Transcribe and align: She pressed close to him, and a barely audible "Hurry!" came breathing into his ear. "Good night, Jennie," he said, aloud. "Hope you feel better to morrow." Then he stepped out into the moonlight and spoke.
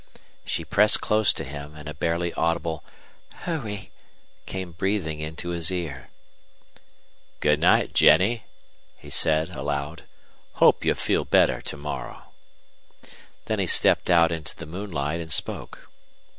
She 0.45 0.65
pressed 0.65 0.99
close 0.99 1.31
to 1.33 1.43
him, 1.43 1.75
and 1.75 1.87
a 1.87 1.93
barely 1.93 2.33
audible 2.33 2.83
"Hurry!" 3.45 3.91
came 4.47 4.71
breathing 4.71 5.19
into 5.19 5.49
his 5.49 5.69
ear. 5.71 6.09
"Good 7.39 7.59
night, 7.59 7.93
Jennie," 7.93 8.45
he 8.97 9.11
said, 9.11 9.55
aloud. 9.55 10.05
"Hope 10.53 10.83
you 10.83 10.95
feel 10.95 11.23
better 11.23 11.61
to 11.61 11.77
morrow." 11.77 12.23
Then 13.45 13.59
he 13.59 13.67
stepped 13.67 14.09
out 14.09 14.31
into 14.31 14.55
the 14.55 14.65
moonlight 14.65 15.19
and 15.21 15.31
spoke. 15.31 15.87